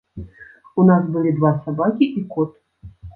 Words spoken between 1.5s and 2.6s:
сабакі і кот.